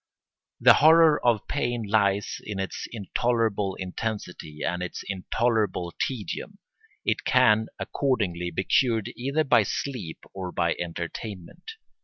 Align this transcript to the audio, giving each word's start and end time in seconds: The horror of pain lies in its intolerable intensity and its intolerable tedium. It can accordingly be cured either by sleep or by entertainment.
The 0.59 0.73
horror 0.81 1.23
of 1.23 1.47
pain 1.47 1.83
lies 1.83 2.41
in 2.43 2.57
its 2.59 2.87
intolerable 2.91 3.75
intensity 3.75 4.63
and 4.63 4.81
its 4.81 5.03
intolerable 5.07 5.93
tedium. 6.01 6.57
It 7.05 7.23
can 7.23 7.67
accordingly 7.77 8.49
be 8.49 8.63
cured 8.63 9.11
either 9.15 9.43
by 9.43 9.61
sleep 9.61 10.17
or 10.33 10.51
by 10.51 10.73
entertainment. 10.79 11.73